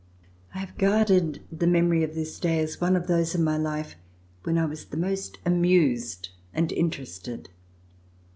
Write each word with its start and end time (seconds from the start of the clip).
I 0.55 0.57
have 0.57 0.79
guarded 0.79 1.43
the 1.51 1.67
memor}^ 1.67 2.03
of 2.03 2.15
this 2.15 2.39
day 2.39 2.57
as 2.57 2.81
one 2.81 2.95
of 2.95 3.05
those 3.05 3.35
in 3.35 3.43
my 3.43 3.55
life 3.55 3.95
when 4.41 4.57
I 4.57 4.65
was 4.65 4.85
the 4.85 4.97
most 4.97 5.37
amused 5.45 6.29
and 6.55 6.71
interested. 6.71 7.49